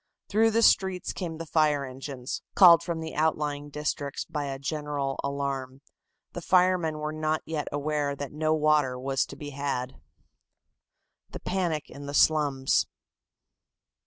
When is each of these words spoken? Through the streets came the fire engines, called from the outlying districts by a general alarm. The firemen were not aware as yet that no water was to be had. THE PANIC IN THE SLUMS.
Through 0.29 0.49
the 0.49 0.63
streets 0.63 1.13
came 1.13 1.37
the 1.37 1.45
fire 1.45 1.85
engines, 1.85 2.41
called 2.55 2.81
from 2.81 3.01
the 3.01 3.13
outlying 3.13 3.69
districts 3.69 4.25
by 4.25 4.45
a 4.45 4.57
general 4.57 5.19
alarm. 5.23 5.81
The 6.33 6.41
firemen 6.41 6.97
were 6.97 7.11
not 7.11 7.43
aware 7.71 8.09
as 8.09 8.13
yet 8.13 8.17
that 8.17 8.31
no 8.33 8.51
water 8.55 8.97
was 8.97 9.27
to 9.27 9.35
be 9.35 9.51
had. 9.51 10.01
THE 11.29 11.39
PANIC 11.39 11.91
IN 11.91 12.07
THE 12.07 12.15
SLUMS. 12.15 12.87